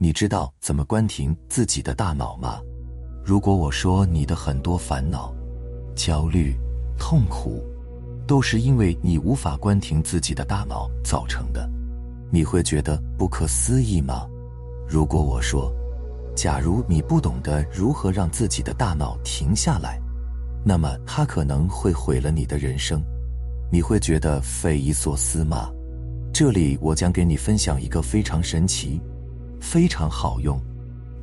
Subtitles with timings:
[0.00, 2.60] 你知道怎么关停自己的大脑吗？
[3.24, 5.34] 如果我说你的很多烦恼、
[5.96, 6.56] 焦虑、
[6.96, 7.64] 痛苦，
[8.24, 11.68] 都是因为你无法关停自己的大脑造成的，
[12.30, 14.24] 你会觉得不可思议吗？
[14.88, 15.68] 如果我说，
[16.36, 20.00] 假如你不懂得如何让自己的大脑停下来，
[20.64, 23.02] 那么它可能会毁了你的人生，
[23.68, 25.68] 你会觉得匪夷所思吗？
[26.32, 29.00] 这里我将给你分享一个非常神奇、
[29.60, 30.60] 非常好用，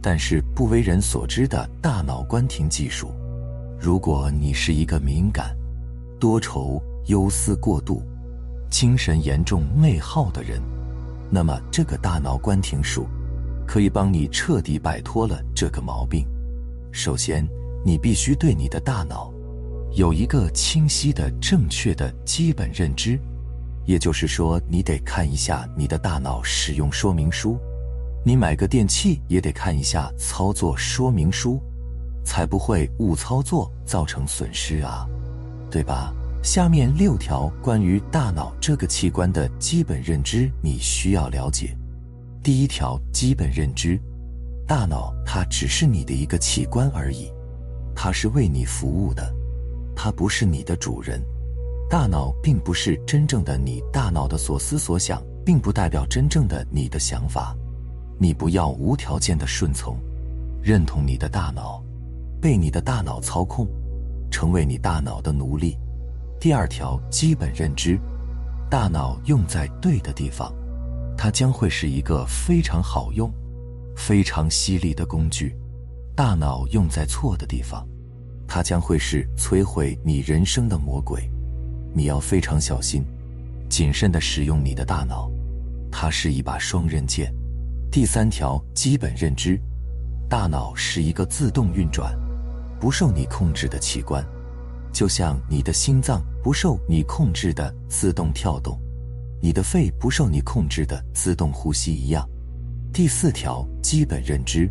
[0.01, 3.11] 但是不为人所知的大脑关停技术。
[3.79, 5.55] 如果你是一个敏感、
[6.19, 8.01] 多愁、忧思过度、
[8.69, 10.61] 精神严重内耗的人，
[11.29, 13.07] 那么这个大脑关停术
[13.65, 16.25] 可以帮你彻底摆脱了这个毛病。
[16.91, 17.47] 首先，
[17.83, 19.31] 你必须对你的大脑
[19.93, 23.19] 有一个清晰的、正确的基本认知。
[23.85, 27.59] 也就是说，你得看一下你的大脑使用说明书，
[28.27, 31.61] 你买个电器也得看一下操作说明书，
[32.23, 35.07] 才不会误操作造成损失啊，
[35.69, 36.11] 对吧？
[36.41, 41.77] 下面六条关于大脑这个器官的基本认知你需要了解。
[42.41, 43.99] 第一条基本认知：
[44.67, 47.31] 大脑它只是你的一个器官而已，
[47.95, 49.31] 它是为你服务的，
[49.95, 51.21] 它不是你的主人。
[51.87, 57.55] 大脑并不是真正的你，大脑的所思所想并不代表真正的你的想法。
[58.17, 59.97] 你不要无条件的顺从、
[60.61, 61.83] 认同你的大脑，
[62.41, 63.67] 被你的大脑操控，
[64.31, 65.77] 成为你大脑的奴隶。
[66.39, 67.99] 第二条基本认知：
[68.69, 70.53] 大脑用在对的地方，
[71.17, 73.31] 它将会是一个非常好用、
[73.95, 75.49] 非常犀利的工具；
[76.15, 77.85] 大脑用在错的地方，
[78.47, 81.29] 它将会是摧毁你人生的魔鬼。
[81.93, 83.05] 你要非常小心、
[83.69, 85.29] 谨慎地使用你的大脑，
[85.91, 87.33] 它是一把双刃剑。
[87.95, 89.57] 第三条基本认知：
[90.27, 92.13] 大脑是一个自动运转、
[92.77, 94.21] 不受你控制的器官，
[94.91, 98.77] 就像你的心脏不受你控制的自动跳动，
[99.41, 102.29] 你的肺不受你控制的自动呼吸一样。
[102.91, 104.69] 第四条基本认知：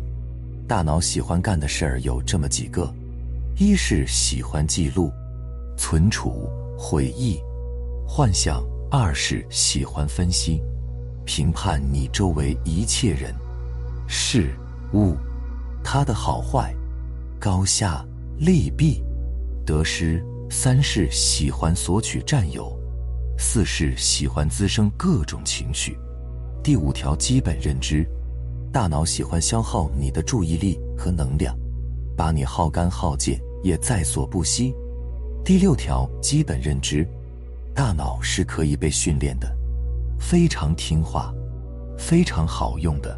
[0.67, 2.93] 大脑喜欢干的事儿有这么几个：
[3.57, 5.11] 一是喜欢记录、
[5.75, 6.47] 存储。
[6.77, 7.39] 回忆、
[8.07, 8.61] 幻想；
[8.91, 10.61] 二是喜欢分析、
[11.25, 13.33] 评判你周围一切人、
[14.07, 14.55] 事
[14.93, 15.15] 物，
[15.83, 16.73] 它的好坏、
[17.39, 18.05] 高下、
[18.37, 19.03] 利弊、
[19.65, 22.65] 得失；三是喜欢索取、占有；
[23.37, 25.97] 四是喜欢滋生各种情绪。
[26.63, 28.07] 第五条基本认知：
[28.71, 31.57] 大脑喜欢消耗你的注意力和能量，
[32.15, 34.73] 把你耗干耗尽，也在所不惜。
[35.43, 37.07] 第六条基本认知：
[37.73, 39.51] 大脑是可以被训练的，
[40.27, 41.31] 非常听话，
[41.99, 43.15] 非常好用的。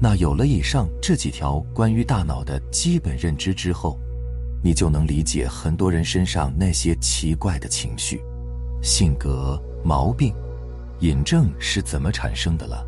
[0.00, 3.96] 那有了以上这几条关于大脑的基本认知之后，
[4.60, 8.20] 你就能理解很多人身上那些奇怪的情绪、
[8.82, 10.34] 性格毛病、
[10.98, 12.84] 瘾症是怎么产生的了。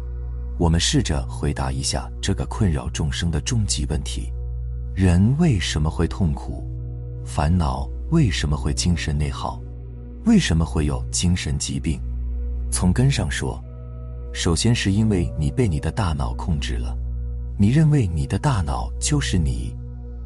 [0.58, 4.32] 我们试着回答一下这个困扰众生的终极问题：
[4.96, 6.64] 人为什么会痛苦、
[7.24, 7.88] 烦恼？
[8.10, 9.62] 为什么会精神内耗？
[10.26, 12.00] 为什么会有精神疾病？
[12.74, 13.62] 从根上说，
[14.32, 16.92] 首先是因为你被你的大脑控制了，
[17.56, 19.72] 你认为你的大脑就是你，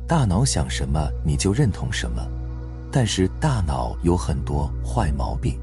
[0.07, 2.27] 大脑想什么你就认同什么。
[2.91, 5.61] 但是大脑有很多坏毛病，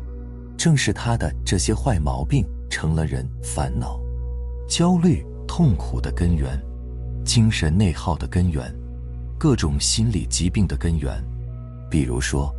[0.56, 4.00] 正是他的这些坏毛病成了人烦恼、
[4.70, 6.56] 焦虑、痛苦的根源，
[7.26, 8.72] 精神内耗的根源，
[9.40, 11.12] 各种心理疾病的根源。
[11.90, 12.54] 比如说，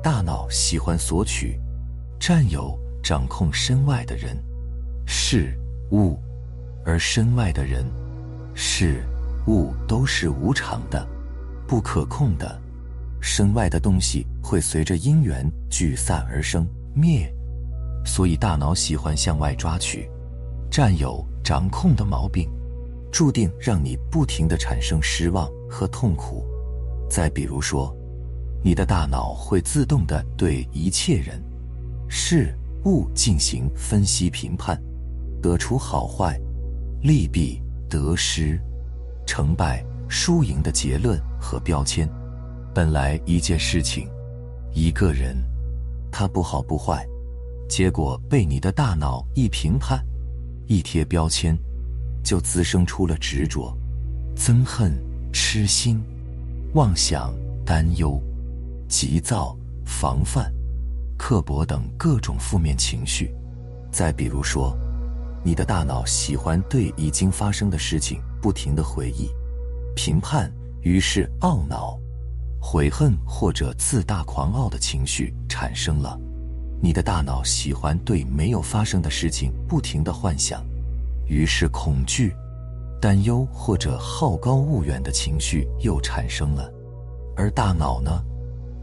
[0.00, 1.60] 大脑喜欢索取、
[2.20, 4.36] 占有、掌控身外的人、
[5.06, 5.56] 事
[5.92, 6.18] 物，
[6.84, 7.86] 而身外的人、
[8.52, 9.00] 事
[9.46, 11.06] 物都是无常的、
[11.68, 12.60] 不可控的。
[13.20, 16.66] 身外的东西会随着因缘聚散而生
[16.96, 17.32] 灭，
[18.04, 20.10] 所以大脑喜欢向外抓取、
[20.68, 22.50] 占有、掌控的毛病，
[23.12, 26.44] 注定让你不停的产生失望和痛苦。
[27.08, 27.96] 再比如说。
[28.64, 31.40] 你的大脑会自动的对一切人、
[32.08, 32.52] 事
[32.86, 34.80] 物进行分析评判，
[35.42, 36.40] 得出好坏、
[37.02, 37.60] 利弊、
[37.90, 38.60] 得失、
[39.26, 42.08] 成败、输赢的结论和标签。
[42.72, 44.08] 本来一件事情、
[44.72, 45.36] 一个人，
[46.12, 47.04] 他不好不坏，
[47.68, 50.00] 结果被你的大脑一评判、
[50.68, 51.58] 一贴标签，
[52.22, 53.76] 就滋生出了执着、
[54.36, 54.96] 憎恨、
[55.32, 56.00] 痴心、
[56.74, 57.34] 妄想、
[57.64, 58.22] 担忧。
[58.88, 60.54] 急躁、防范、
[61.16, 63.34] 刻薄等各种负面情绪。
[63.90, 64.76] 再比如说，
[65.42, 69.30] 你的大脑喜欢对已经发生的事情不停的回忆、
[69.94, 70.52] 评判，
[70.82, 71.98] 于是懊恼、
[72.60, 76.18] 悔恨或者自大狂傲的情绪产生了。
[76.82, 80.62] 你的大脑喜欢对没有发生的事情不停的幻想，
[81.26, 82.34] 于是恐惧、
[83.00, 86.70] 担忧或者好高骛远的情绪又产生了。
[87.34, 88.22] 而大脑呢，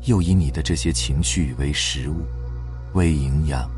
[0.06, 2.26] 又以你的这些情绪为食物、
[2.94, 3.70] 为营养，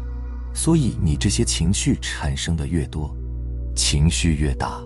[0.53, 3.15] 所以你这些情绪产生的越多，
[3.75, 4.81] 情绪越大，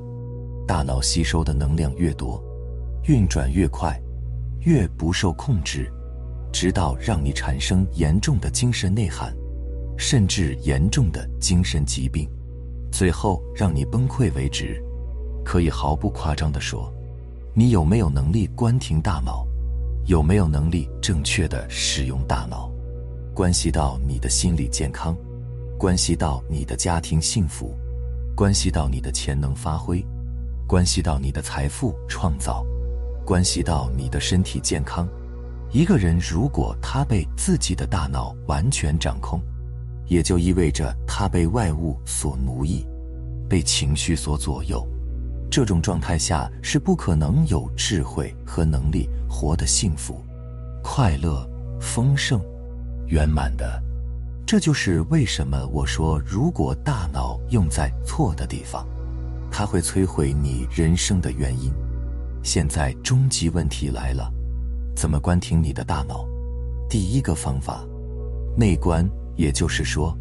[0.67, 2.43] 大脑吸收的能量越多，
[3.07, 3.97] 运转越快，
[4.61, 5.91] 越不受控制。
[6.51, 9.31] 直到让你产生严重的精神内涵，
[9.97, 12.27] 甚至严重的精神疾病，
[12.91, 14.83] 最后让你崩溃为止。
[15.45, 16.91] 可以毫不夸张地说，
[17.53, 19.47] 你有没有能力关停大脑，
[20.09, 22.67] 有没有能力正确的使用大脑，
[23.31, 25.15] 关系到你的心理健康，
[25.77, 27.77] 关系到你的家庭幸福，
[28.35, 30.03] 关系到你的潜能发挥，
[30.67, 32.65] 关系到你的财富创造，
[33.23, 35.07] 关系到你的身体健康。
[35.71, 39.39] 一个人如果他被自己的大脑完全掌控，
[40.07, 42.83] 也就意味着他被外物所奴役，
[43.47, 44.83] 被情绪所左右。
[45.59, 50.23] 这种状态下是不可能有智慧和能力活得幸福、
[50.81, 51.45] 快乐、
[51.81, 52.41] 丰盛、
[53.07, 53.83] 圆满的。
[54.47, 58.87] 这就是为什么我说，如果大脑用在错的地方，
[59.51, 61.73] 它会摧毁你人生的原因。
[62.41, 64.31] 现在终极问题来了。
[64.95, 66.25] 怎么关停你的大脑？
[66.89, 67.83] 第一个方法，
[68.55, 70.17] 内观，也就是说，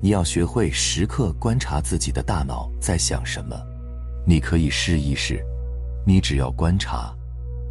[0.00, 3.54] 你要学会时刻观察自己的大脑在想什么。
[4.30, 5.44] 你可以试一试，
[6.06, 7.12] 你只要观察，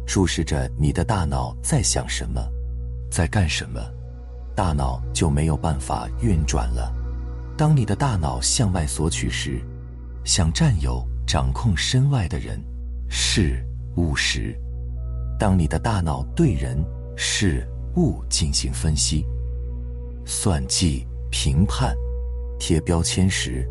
[0.06, 2.38] 注视着你的大脑在想什么，
[3.10, 3.80] 在干什么，
[4.54, 6.94] 大脑就没有办法运转了。
[7.56, 9.58] 当你的大脑向外索取时，
[10.22, 12.62] 想占有、掌控身外的人、
[13.08, 13.66] 事
[13.96, 14.54] 物时。
[15.38, 16.76] 当你的大脑对人
[17.16, 17.66] 事
[17.96, 19.24] 物进行分析、
[20.26, 21.96] 算计、评判、
[22.58, 23.66] 贴标签时，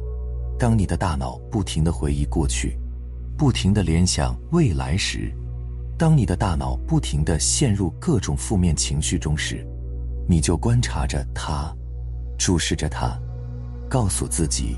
[0.60, 2.78] 当你的大脑不停的回忆过去，
[3.38, 5.34] 不停的联想未来时，
[5.98, 9.66] 当你的大脑不停的陷入各种负面情绪中时，
[10.28, 11.74] 你就观察着它，
[12.38, 13.18] 注视着它，
[13.90, 14.76] 告诉自己，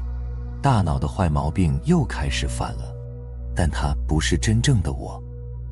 [0.62, 2.94] 大脑的坏毛病又开始犯了，
[3.56, 5.22] 但它不是真正的我。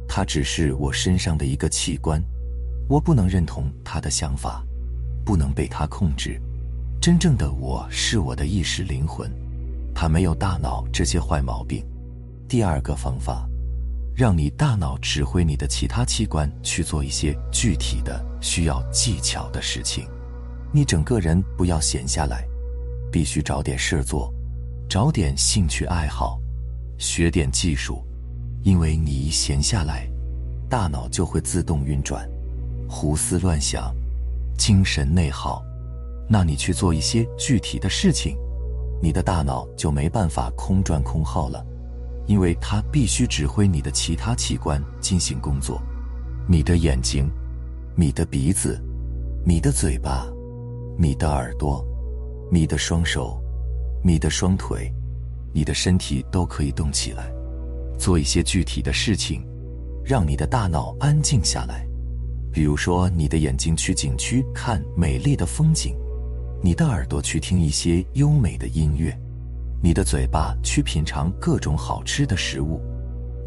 [0.08, 2.20] 它只是我身上的一个器官，
[2.88, 4.66] 我不能认同他的想法，
[5.24, 6.42] 不能被他控制。
[7.00, 9.32] 真正的我是我的意识灵魂，
[10.02, 11.86] 它没有大脑这些坏毛病。
[12.48, 13.46] 第二个方法，
[14.16, 20.08] 让你大脑指挥你的其他器官去做一些具体的、需要技巧的事情。
[20.72, 22.48] 你整个人不要闲下来，
[23.12, 24.34] 必须找点事做，
[24.88, 26.40] 找点兴趣爱好，
[26.98, 28.02] 学点技术。
[28.64, 30.10] 因为你一闲下来，
[30.70, 32.26] 大脑就会自动运转，
[32.88, 33.94] 胡思乱想，
[34.58, 35.62] 精神内耗。
[36.30, 38.38] 那你去做一些具体的事情，
[39.02, 41.66] 你的大脑就没办法空转空耗了，
[42.28, 45.82] 因为它必须指挥你的其他器官进行工作。
[46.48, 47.30] 你的眼睛，
[47.96, 48.82] 你的鼻子，
[49.46, 50.28] 你的嘴巴，
[50.98, 51.86] 你的耳朵，
[52.52, 53.42] 你的双手，
[54.04, 54.92] 你的双腿，
[55.54, 57.32] 你的身体都可以动起来。
[57.98, 59.46] 做一些具体的事情，
[60.04, 61.86] 让你的大脑安静下来。
[62.52, 65.96] 比如说，你的眼睛去景区看美丽的风景，
[66.62, 69.18] 你的耳朵去听一些优美的音乐，
[69.82, 72.82] 你的嘴巴去品尝各种好吃的食物，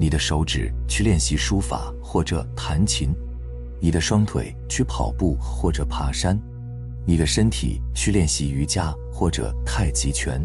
[0.01, 3.11] 你的手指去练习书法或者弹琴，
[3.81, 6.41] 你的双腿去跑步或者爬山，
[7.07, 10.43] 你的身体去练习瑜伽或者太极拳。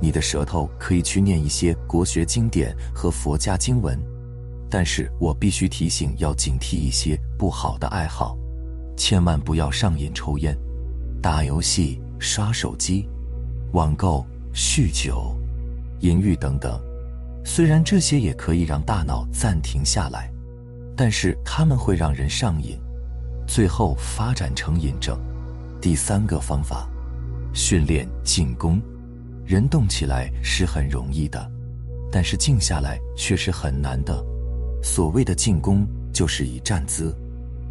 [0.00, 3.96] 你的舌头可以去念一些国学经典和佛家经文，
[4.68, 8.36] 但是我必须提醒，要警惕一些不好的爱好，
[8.96, 10.58] 千万不要上瘾抽烟、
[11.22, 13.08] 打游戏、刷手机、
[13.74, 15.34] 网购、酗酒、
[16.00, 16.78] 淫欲等等。
[17.44, 20.28] 虽然这些也可以让大脑暂停下来，
[20.96, 22.76] 但是他们会让人上瘾，
[23.46, 25.16] 最后发展成瘾症。
[25.80, 26.88] 第三个方法，
[27.54, 28.82] 训练进攻。
[29.44, 31.50] 人动起来是很容易的，
[32.10, 34.24] 但是静下来却是很难的。
[34.82, 37.14] 所谓的进攻，就是以站姿、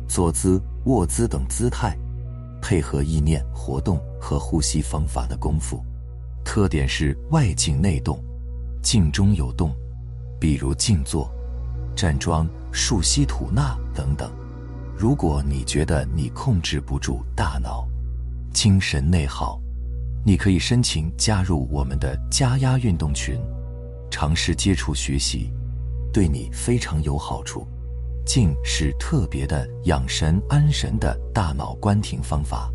[0.07, 1.97] 坐姿、卧姿等姿态，
[2.61, 5.83] 配合意念活动和呼吸方法的功夫。
[6.43, 8.23] 特点是外静内动，
[8.81, 9.75] 静中有动，
[10.39, 11.31] 比如静坐、
[11.95, 14.31] 站桩、竖吸吐纳等等。
[14.97, 17.87] 如果你觉得你控制不住大脑，
[18.53, 19.59] 精神内耗。
[20.23, 23.39] 你可以申请加入我们的加压运动群，
[24.11, 25.51] 尝试接触学习，
[26.13, 27.67] 对你非常有好处。
[28.33, 32.71] 静是特别的养神安神的大脑关停方法。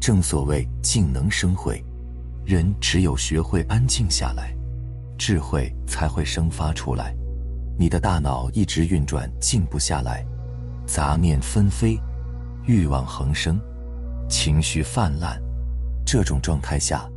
[0.00, 1.80] 正所谓静能生慧，
[2.44, 4.52] 人只有学会安静下来，
[5.16, 7.14] 智慧才会生发出来。
[7.78, 10.26] 你的大脑一直运转，静不下来，
[10.84, 11.96] 杂念纷飞，
[12.66, 13.56] 欲望横生，
[14.28, 15.40] 情绪泛滥。
[16.04, 17.08] 这种状态下，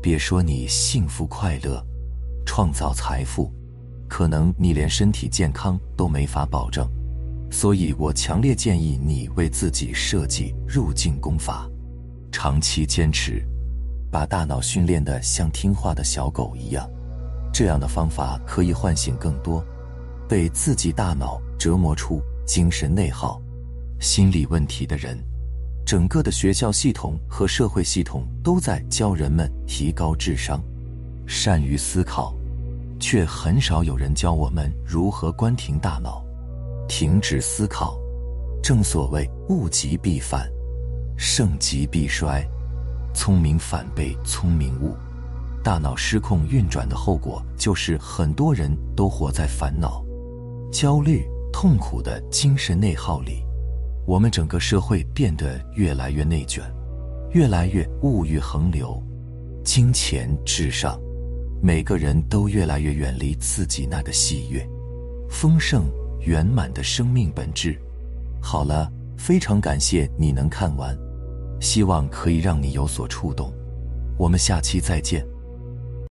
[0.00, 1.84] 别说你幸福快乐、
[2.46, 3.52] 创造财富，
[4.08, 6.88] 可能你连身体健康都没法保证。
[7.50, 11.68] 所以我强烈建议你为自己设计入境功法，
[12.30, 13.42] 长期坚持，
[14.10, 16.88] 把大脑训练的像听话的小狗一样。
[17.52, 19.64] 这样的方法可以唤醒更多
[20.28, 23.40] 被自己大脑折磨出精神内耗、
[24.00, 25.18] 心理问题的人。
[25.86, 30.60] 整个的学校系统和社会系统都在教人们提高智商、
[31.26, 32.34] 善于思考，
[32.98, 36.25] 却很少有人教我们如何关停大脑。
[36.88, 37.98] 停止思考，
[38.62, 40.50] 正所谓物极必反，
[41.16, 42.46] 盛极必衰，
[43.14, 44.94] 聪明反被聪明误。
[45.62, 50.04] 大脑失控运转的后果，就是很多人都活在烦恼、
[50.70, 53.44] 焦虑、痛苦的精神内耗里。
[54.06, 56.62] 我们整个社会变得越来越内卷，
[57.32, 59.02] 越来越物欲横流，
[59.64, 60.96] 金钱至上，
[61.60, 64.64] 每个人都越来越远离自己那个喜悦、
[65.28, 65.84] 丰盛。
[66.26, 67.78] 圆满的生命本质。
[68.42, 70.96] 好了，非常感谢你能看完，
[71.60, 73.52] 希望可以让你有所触动。
[74.18, 75.24] 我们下期再见。